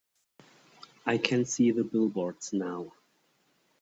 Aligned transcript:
I 1.05 1.19
can 1.19 1.45
see 1.45 1.69
the 1.69 1.83
billboards 1.83 2.53
now. 2.53 2.91